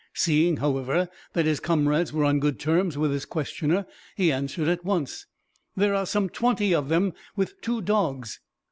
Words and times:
Seeing, 0.15 0.57
however, 0.57 1.09
that 1.33 1.45
his 1.45 1.59
comrades 1.59 2.11
were 2.11 2.25
on 2.25 2.39
good 2.39 2.59
terms 2.59 2.97
with 2.97 3.11
his 3.11 3.23
questioner, 3.23 3.85
he 4.17 4.31
answered 4.31 4.67
at 4.67 4.83
once: 4.83 5.27
"There 5.75 5.93
are 5.93 6.07
some 6.07 6.27
twenty 6.27 6.73
of 6.73 6.89
them, 6.89 7.13
with 7.35 7.61
two 7.61 7.83
dogs." 7.83 8.39